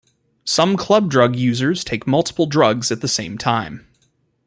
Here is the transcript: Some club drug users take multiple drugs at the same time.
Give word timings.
Some 0.45 0.77
club 0.77 1.11
drug 1.11 1.35
users 1.35 1.83
take 1.83 2.07
multiple 2.07 2.47
drugs 2.47 2.91
at 2.91 3.01
the 3.01 3.07
same 3.07 3.37
time. 3.37 3.85